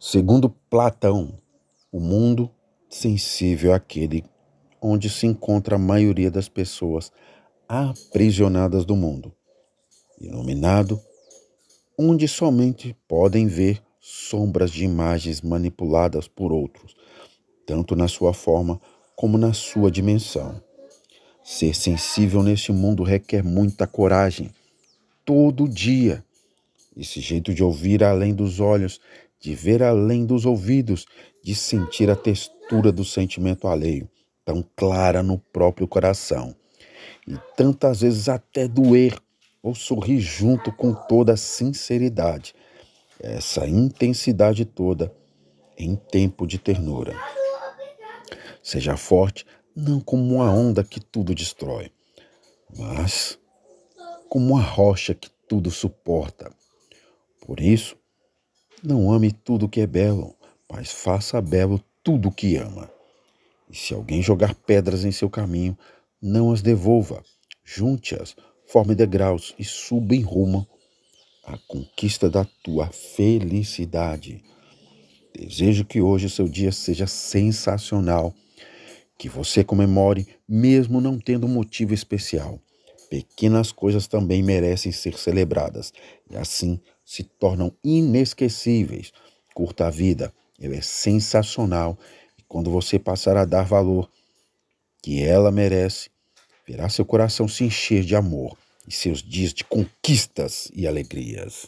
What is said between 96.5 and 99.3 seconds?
verá seu coração se encher de amor e seus